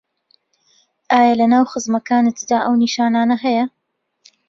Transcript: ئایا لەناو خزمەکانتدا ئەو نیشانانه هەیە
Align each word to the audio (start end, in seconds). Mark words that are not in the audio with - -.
ئایا 1.11 1.33
لەناو 1.39 1.69
خزمەکانتدا 1.71 2.57
ئەو 2.63 2.73
نیشانانه 2.83 3.35
هەیە 3.43 3.65